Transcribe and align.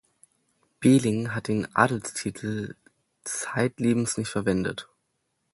Beling 0.79 1.35
hat 1.35 1.47
den 1.47 1.75
Adelstitel 1.75 2.75
zeitlebens 3.23 4.17
nicht 4.17 4.31
verwendet. 4.31 4.89